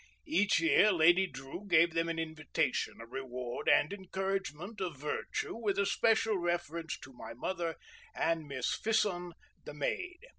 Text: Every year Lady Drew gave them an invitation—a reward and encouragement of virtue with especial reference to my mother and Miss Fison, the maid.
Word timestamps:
Every 0.25 0.47
year 0.67 0.91
Lady 0.91 1.27
Drew 1.27 1.67
gave 1.67 1.93
them 1.93 2.09
an 2.09 2.17
invitation—a 2.17 3.05
reward 3.05 3.69
and 3.69 3.93
encouragement 3.93 4.81
of 4.81 4.97
virtue 4.97 5.55
with 5.55 5.77
especial 5.77 6.39
reference 6.39 6.97
to 7.01 7.13
my 7.13 7.35
mother 7.35 7.75
and 8.15 8.47
Miss 8.47 8.73
Fison, 8.73 9.33
the 9.63 9.75
maid. 9.75 10.17